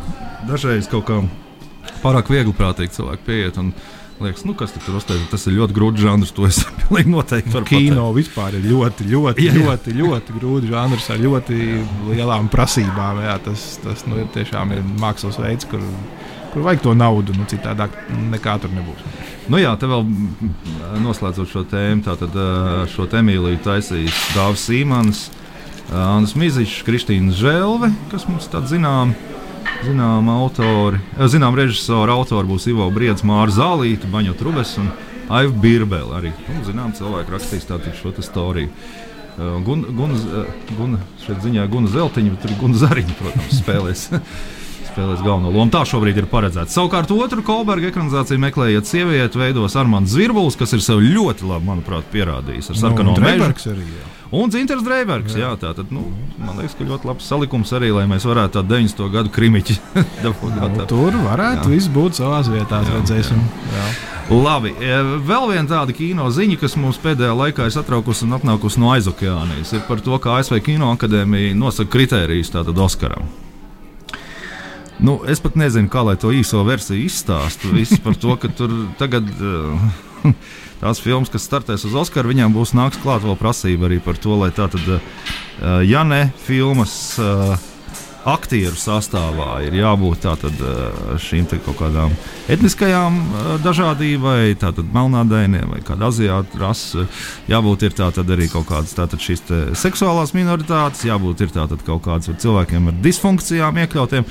[0.50, 1.22] dažreiz kaut kā
[2.02, 3.60] pārāk viegli prātīgi cilvēki pieiet.
[3.62, 3.74] Un,
[4.22, 5.24] Liekas, nu, kas tur uzstājas?
[5.32, 6.32] Tas ir ļoti grūts žanrs.
[6.38, 7.88] To es pilnīgi noteikti varu pateikt.
[7.88, 9.64] Kino vispār ir ļoti, ļoti, jā, jā.
[9.66, 11.58] ļoti, ļoti grūts žanrs ar ļoti
[12.12, 13.24] lielām prasībām.
[13.26, 15.82] Jā, tas tas nu, ir tiešām ir mākslas veids, kur,
[16.54, 17.34] kur vajag to naudu.
[17.34, 17.90] Nu, citādi
[18.30, 19.02] nekā tur nebūs.
[19.50, 20.06] Nu jā, te vēl
[21.02, 22.38] noslēdzot šo tēmu, tātad
[22.94, 25.26] šo Emīliju taisīs Dārzs Sīmans,
[25.92, 29.12] Anna Mizičs, Kristīna Žēlve, kas mums tāda zinām.
[29.82, 31.00] Zinām, autori,
[31.32, 34.92] zinām, režisori, autori būs Ivo Briedis, Mārcis Zālīte, Baņo Trubes un
[35.34, 36.14] Aiva Birbele.
[36.20, 38.70] Arī nu, zinām, cilvēki rakstīs tādu šo storiju.
[39.66, 40.46] Guna, Guna,
[40.78, 44.08] Guna, šeit ziņā Guna Zeltiņa, bet tur ir Guna Zariņa, protams, spēlēs.
[44.92, 45.72] spēlēs galveno lomu.
[45.74, 46.76] Tā šobrīd ir paredzēts.
[46.78, 52.08] Savukārt, otru Kolberga ekranizāciju meklējiet sievieti, veidos Armāns Zvirbuls, kas ir sev ļoti labi, manuprāt,
[52.14, 53.72] pierādījis ar nu, sarkano nu, mežu.
[53.74, 54.10] Arī, jā.
[54.32, 55.36] Un Zinters Dreibergs.
[55.36, 55.50] Jā.
[55.50, 56.06] jā, tā tad, nu,
[56.40, 59.10] man liekas, ka ļoti labs salikums arī, lai mēs varētu tādu 90.
[59.12, 59.76] gadu krimiķi
[60.26, 60.56] dabūt.
[60.56, 61.74] Nu, tur varētu jā.
[61.74, 63.44] viss būt savā vietā, redzēsim.
[63.74, 63.84] Jā.
[63.84, 63.92] Jā.
[64.32, 64.96] Labi, e,
[65.28, 69.76] vēl viena tāda kino ziņa, kas mums pēdējā laikā ir satraukusi un atnākusi no aizokeānijas,
[69.76, 73.28] ir par to, ka ASV Kino akadēmija nosaka kritērijus tātad Oskaram.
[75.02, 77.72] Nu, es pat nezinu, kā lai to īso versiju izstāstu.
[77.74, 79.82] Viss par to, ka tur tagad uh,
[80.84, 84.38] tās filmas, kas startēs uz Oskaru, viņām būs nāks klāt vēl prasība arī par to,
[84.38, 86.94] lai tā tad, uh, ja ne filmas.
[87.18, 87.71] Uh,
[88.30, 90.62] aktieru sastāvā ir jābūt tātad,
[91.22, 92.14] šīm kaut kādām
[92.52, 93.18] etniskajām
[93.64, 97.08] dažādībai, tātad melnādainiem vai kāda aziāta rasa.
[97.50, 99.44] Jābūt ir tātad arī kaut kādas tātad šīs
[99.82, 104.28] seksuālās minoritātes, jābūt ir tātad kaut kādas cilvēkiem ar disfunkcijām iekļautiem.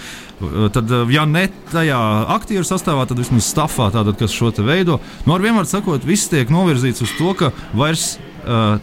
[0.73, 2.01] Tad, ja ne tajā
[2.33, 5.01] aktieru sastāvā, tad vismaz stāvā, kas šo te veido.
[5.27, 8.15] Nu, ar vienmēr sakot, viss tiek novirzīts uz to, ka vairs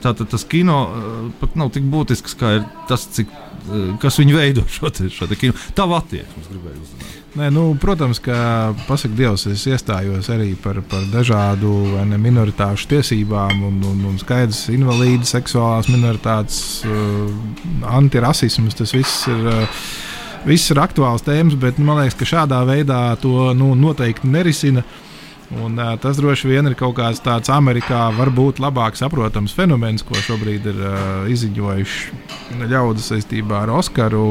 [0.04, 0.84] tātad tas kino
[1.40, 3.32] pat nav tik būtisks, kā ir tas, cik
[4.02, 5.56] kas viņu veido šo, te, šo te kino.
[5.78, 7.14] Tā attieksme, gribēju uzzināt.
[7.38, 11.70] Nē, nu, protams, ka pasakot, Dievs, es iestājos arī par, par dažādu
[12.10, 17.28] ne, minoritāšu tiesībām, un, un, un skaidrs, invalīdi, seksuālās minoritātes, uh,
[17.94, 18.80] antirasisms.
[18.80, 19.84] Tas viss ir, uh,
[20.50, 24.82] viss ir aktuāls tēmas, bet man liekas, ka šādā veidā to nu, noteikti nerisina.
[24.82, 25.04] Uh,
[25.48, 30.18] Un, uh, tas droši vien ir kaut kāds tāds Amerikā varbūt labāk saprotams fenomens, ko
[30.20, 34.26] šobrīd ir uh, izziņojuši ļaudis saistībā ar Oskaru.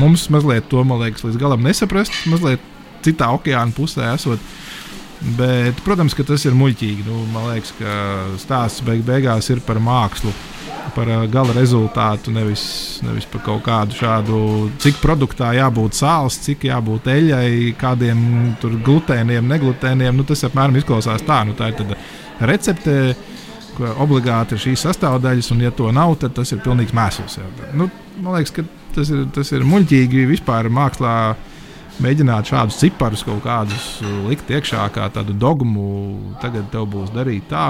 [0.00, 2.64] Mums mazliet to, man liekas, līdz galam nesaprast, mazliet
[3.04, 4.40] citā okeāna pusē esot.
[5.36, 7.04] Bet, protams, ka tas ir muļķīgi.
[7.06, 7.92] Nu, man liekas, ka
[8.42, 10.32] stāsts beig beigās ir par mākslu
[10.94, 12.64] par uh, gala rezultātu, nevis,
[13.04, 14.38] nevis par kaut kādu šādu,
[14.82, 17.46] cik produktā jābūt sāls, cik jābūt eļai,
[17.80, 18.24] kādiem
[18.62, 20.16] glutēniem, neglutēniem.
[20.18, 21.42] Nu, tas apmēram izklausās tā.
[21.48, 21.96] Nu, tā ir
[22.42, 23.14] recepte,
[24.02, 27.38] obligāti ir šīs sastāvdaļas, un, ja to nav, tad tas ir pilnīgs mēsls.
[27.78, 28.66] Nu, man liekas, ka
[28.96, 31.16] tas ir, tas ir muļķīgi vispār mākslā.
[32.02, 37.66] Mēģināt šādus ciparus kaut kādus likt iekšā, kā tādu dogmu, tagad tev būs darīt tā,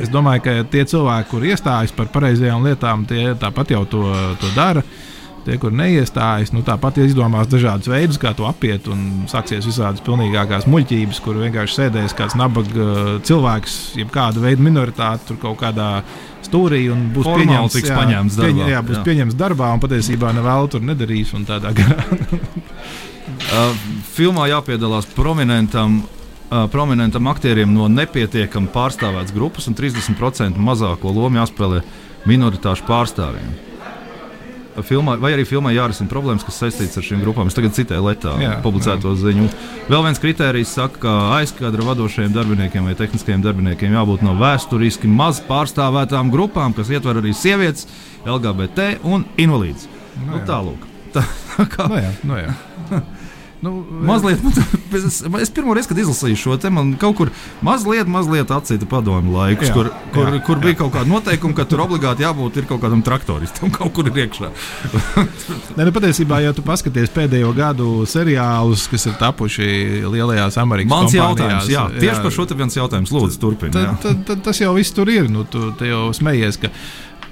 [0.00, 4.04] Es domāju, ka tie cilvēki, kur iestājas par pareizajām lietām, tie tāpat jau to,
[4.40, 4.84] to dara.
[5.40, 10.66] Tie, kur neiestājas, nu, tāpat izdomās dažādus veidus, kā to apiet, un sāksies visādas pilnīgākās
[10.68, 16.02] muļķības, kur vienkārši sēdēs kāds nabaga cilvēks, jeb kāda veida minoritāte tur kaut kādā
[16.44, 18.52] stūrī un būs Formāli pieņemts, jā, paņemts darbā.
[18.52, 19.04] Pieņ, jā, būs jā.
[19.08, 21.32] pieņemts darbā un patiesībā nevēl tur nedarīs.
[23.40, 23.70] Uh,
[24.12, 26.19] filmā jāpiedalās prominentam, uh,
[26.50, 31.82] prominentam aktierim no nepietiekami pārstāvētas grupas, un 30% mazāko lomu jāspēlē
[32.28, 33.58] minoritāšu pārstāvjiem.
[34.86, 37.50] Filmā, vai arī filmā jārisina problēmas, kas saistītas ar šīm grupām.
[37.50, 39.48] Es tagad citēju Latvijā Jā, publicēto ziņu.
[39.90, 45.42] Vēl viens kriterijs saka, ka aizkadra vadošajiem darbiniekiem vai tehniskajiem darbiniekiem jābūt no vēsturiski maz
[45.44, 47.90] pārstāvētām grupām, kas ietver arī sievietes,
[48.24, 49.90] LGBT un invalīdus.
[50.22, 50.44] Nu, jā.
[50.48, 50.86] Tālāk.
[51.14, 51.26] Tā,
[51.66, 52.54] kā, Nu, jā, nu, jā.
[53.60, 53.72] Nu,
[54.08, 54.64] Mazliet, tā-
[54.98, 57.32] es, es pirmo reizi, kad izlasīju šo te, man kaut kur
[57.66, 61.66] mazliet, mazliet atcīta padomu laikus, Jā, kur, kur, jā, kur bija kaut kāda noteikuma, ka
[61.68, 64.48] tur obligāti jābūt ir kaut kādam traktoristam kaut kur iekšā.
[65.76, 69.68] Ne, nu, patiesībā, ja tu paskaties pēdējo gadu seriālus, kas ir tapuši
[70.08, 74.08] lielajās Amerikas Mans jautājums, jā, tieši par šo te viens jautājums, lūdzu, turpiniet.
[74.44, 75.28] tas jau viss tur ir.
[75.30, 76.72] Nu, tu jau smejies, ka,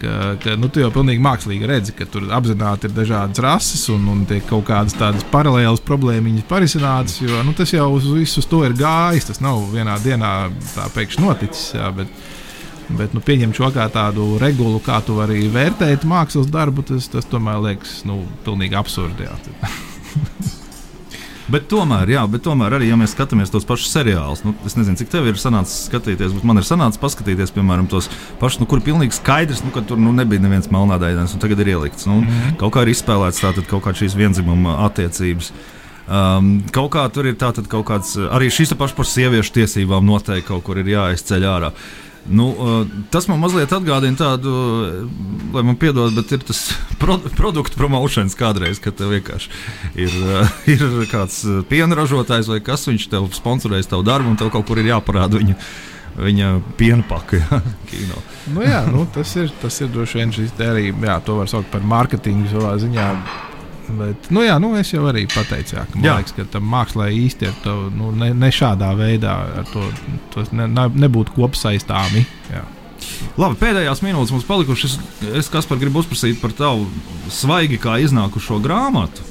[0.00, 4.06] ka, ka nu, tu jau pilnīgi mākslīgi redzi, ka tur apzināti ir dažādas rases un,
[4.12, 7.20] un tiek kaut kādas tādas paralēlas problēmas parisinātas.
[7.22, 9.28] Jo nu, tas jau uz visu to ir gājis.
[9.30, 10.34] Tas nav vienā dienā
[10.74, 11.70] tā pēkšņi noticis.
[11.78, 12.12] Jā, bet,
[12.88, 17.28] Bet, nu, pieņemt šo kā tādu regulu, kā tu vari vērtēt mākslas darbu, tas, tas
[17.28, 19.28] tomēr liekas nu, pilnīgi absurdi.
[21.48, 24.98] Bet tomēr, jā, bet tomēr arī, ja mēs skatāmies tos pašus seriālus, nu, es nezinu,
[25.00, 28.82] cik tev ir sanācis skatīties, bet man ir sanācis paskatīties, piemēram, tos pašus, nu, kur
[28.84, 32.04] pilnīgi skaidrs, nu, ka tur nu, nebija neviens melnādainais, un tagad ir ielikts.
[32.04, 32.56] Nu, mm -hmm.
[32.60, 35.52] Kaut kā ir izspēlēts tātad kaut kādas šīs vienzimuma attiecības.
[36.08, 40.48] Um, kaut kā tur ir tātad kaut kāds, arī šis pašs par sieviešu tiesībām noteikti
[40.48, 41.68] kaut kur ir jāizceļ ārā.
[42.28, 46.62] Nu, uh, tas man mazliet atgādina tādu, uh, lai man piedod, bet ir tas
[47.02, 49.52] pro, produktu promotions kādreiz, kad tev vienkārši
[50.00, 54.40] ir, uh, ir kāds uh, piena ražotājs vai kas, viņš tev sponsorēs tavu darbu, un
[54.40, 55.56] tev kaut kur ir jāparāda viņa,
[56.20, 57.40] viņa piena paka.
[57.40, 57.60] Jā,
[57.92, 58.24] kino.
[58.54, 61.52] Nu, jā, nu, tas ir, tas ir droši vien šis te arī, jā, to var
[61.52, 63.12] saukt par mārketingu savā ziņā.
[63.88, 67.48] Bet, nu, jā, nu, es jau arī pateicu, jā, ka liekas, ka tam mākslā īsti
[67.48, 69.36] ir to, nu, ne, ne šādā veidā
[69.72, 69.86] to,
[70.34, 72.26] tas ne, ne, nebūtu kopsaistāmi.
[72.52, 72.66] Jā.
[73.38, 74.98] Labi, pēdējās minūtes mums palikušas.
[75.38, 76.88] Es, kas par gribu uzprasīt par tavu
[77.32, 79.24] svaigi kā iznākušo grāmatu.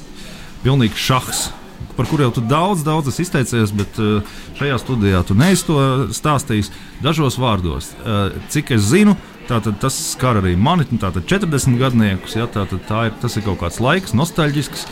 [0.64, 1.48] Pilnīgi šahs.
[1.98, 5.80] Par kuru jau tu daudz, daudz esi izteicies, bet uh, šajā studijā tu neesi to
[6.14, 6.70] stāstījis
[7.02, 7.90] dažos vārdos.
[8.04, 9.16] Uh, Cik es zinu,
[9.48, 12.38] tātad tas skar arī mani, tātad 40 gadniekus.
[12.38, 14.86] Ja, tātad tā ir, tas ir kaut kāds laiks, nostalģisks.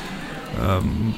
[0.57, 1.13] Um,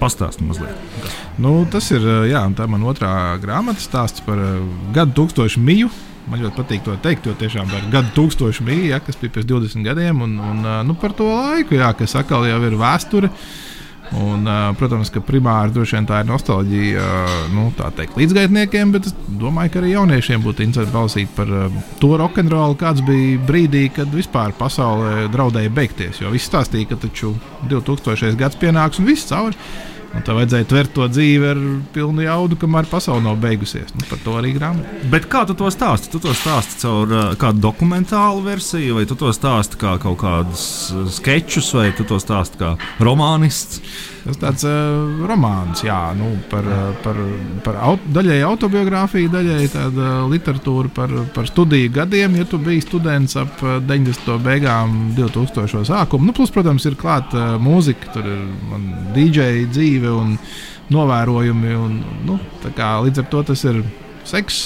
[0.00, 1.04] Pastāsti mazliet.
[1.42, 4.60] Nu, tas ir jā, un tā ir mana otrā grāmata stāsts par uh,
[4.96, 5.92] gadu tūkstošu miju.
[6.30, 9.52] Man ļoti patīk to teikt, jo tiešām par gadu tūkstošu miju, ja, kas bija pirms
[9.52, 13.30] 20 gadiem, un, un uh, nu, par to laiku, jā, kas atkal jau ir vēsture.
[14.14, 14.46] Un,
[14.78, 17.06] protams, ka primāri droši vien tā ir nostalģija
[17.52, 17.66] nu,
[17.96, 21.50] teikt, līdzgaitniekiem, bet es domāju, ka arī jauniešiem būtu interesanti palasīt par
[22.00, 26.22] to rokenrolu, kāds bija brīdī, kad vispār pasaulē draudēja beigties.
[26.22, 27.34] Jo viss stāstīja, ka taču
[27.66, 28.38] 2000.
[28.38, 29.58] gads pienāks un viss cauri.
[30.14, 31.60] Un tā vajadzēja tvert to dzīvi ar
[31.94, 33.92] pilnu jaudu, kamēr pasaule nav beigusies.
[33.96, 35.00] Nu, par to arī grāmatā.
[35.12, 36.10] Bet kā tu to stāsti?
[36.12, 40.66] Tu to stāsti caur uh, kādu dokumentālu versiju, vai tu to stāsti kā kaut kādus
[40.94, 43.82] uh, sketčus, vai tu to stāsti kā romānists?
[44.26, 47.18] Tas tāds uh, romāns, jā, nu, par, uh, par,
[47.62, 52.34] par aut daļai autobiogrāfiju, daļai tāda literatūra par, par studiju gadiem.
[52.40, 54.34] Ja tu biji students ap uh, 90.
[54.42, 55.84] beigām, 2000.
[55.86, 58.42] sākumu, nu, plus, protams, ir klāta uh, mūzika, tur ir
[59.14, 60.36] DJ dzīve un
[60.92, 61.78] novērojumi.
[61.78, 62.38] Un, nu,
[62.76, 63.82] kā, līdz ar to tas ir
[64.26, 64.60] seks.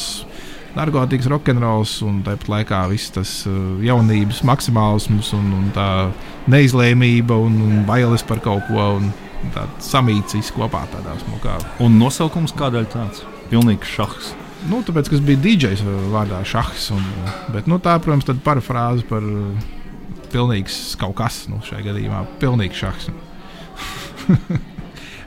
[0.70, 5.88] Narkotikas, rokenrols un tāpat laikā viss tas uh, jaunības maksimālisms un, un tā
[6.50, 8.92] neizlēmība un, un bailes par kaut ko.
[9.00, 9.10] Un,
[9.54, 11.54] Tāds samīts viss kopā tādā smukā.
[11.80, 13.22] Un nosaukums kādēļ tāds?
[13.48, 14.34] Pilnīgs šahs.
[14.68, 16.90] Nu, tāpēc, kas bija DJs vārdā Šahs.
[16.92, 17.04] Un,
[17.54, 19.70] bet, nu, tā, protams, ir parafrāze par uh,
[20.32, 21.46] pilnīgs kaut kas.
[21.48, 23.08] Nu, šajā gadījumā pilnīgs šahs.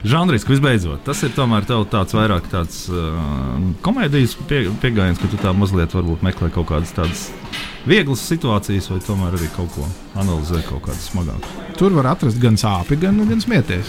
[0.04, 3.14] Žanriski visbeidzot, tas ir tomēr tāds vairāk tāds uh,
[3.84, 7.30] komēdijas pie, pieejams, ka tu tā mazliet meklē kaut kādas tādas
[7.88, 9.86] vieglas situācijas, vai tomēr arī kaut ko
[10.20, 11.54] analizē, kaut kādas smagākas.
[11.80, 13.88] Tur var atrast gan sāpes, gan, gan smieties.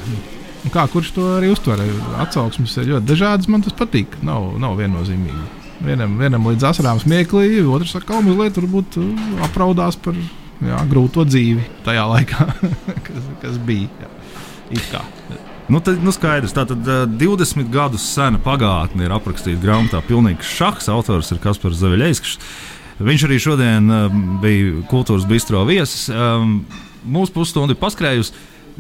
[0.66, 1.84] Un kā kurš to arī uztver?
[2.24, 3.50] Atsauksmes ir ļoti dažādas.
[3.52, 4.16] Man tas patīk.
[4.26, 5.44] Nav, nav viennozīmīgi.
[5.86, 11.68] Vienam, vienam līdz asarām smieklīgi, otrs atkal mazliet varbūt uh, apraudās par jā, grūto dzīvi
[11.86, 12.48] tajā laikā,
[13.10, 13.92] kas, kas bija.
[14.00, 14.14] Jā.
[14.74, 15.04] It kā.
[15.66, 20.02] Nu, tad, nu skaidrs, tā tad uh, 20 gadus sena pagātne ir aprakstīta grāmatā.
[20.06, 22.38] Pilnīgs šachs, autors ir Kaspars Zaviļskis.
[23.06, 23.90] Viņš arī šodien
[24.40, 26.06] bija kultūras bistro viesis.
[27.04, 28.32] Mūsu pusstunda ir paskrējusi.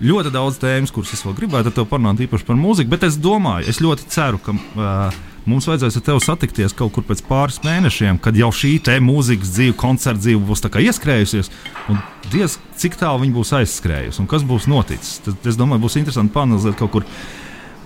[0.05, 3.15] Ļoti daudz tēmas, kuras es vēl gribētu ar tevi parunāt, īpaši par mūziku, bet es
[3.19, 7.61] domāju, es ļoti ceru, ka uh, mums vajadzēs ar tevi satikties kaut kur pēc pāris
[7.65, 11.51] mēnešiem, kad jau šī te mūzikas dzīve, koncerta dzīve būs ieskrējusies.
[11.91, 12.01] Un
[12.33, 15.19] diez cik tālu viņa būs aizskrējusi un kas būs noticis.
[15.25, 17.09] Tad, es domāju, būs interesanti panelizēt kaut kur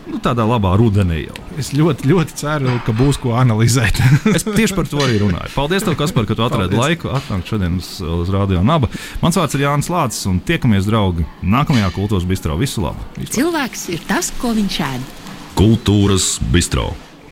[0.10, 1.36] nu, tādā labā rudenī jau.
[1.62, 4.00] Es ļoti, ļoti ceru, ka būs ko analizēt.
[4.38, 5.52] es tieši par to arī runāju.
[5.56, 8.92] Paldies, tev, Kaspar, ka tu atradi laiku atnākt šodien uz, uz Radio Naba.
[9.24, 12.58] Mans vārds ir Jānis Lācis, un tiekamies, draugi, nākamajā kultūras bistro.
[12.60, 13.06] Visu labu!
[13.20, 15.14] Cilvēks ir tas, ko viņš ēd.
[15.60, 16.92] Kultūras bistro.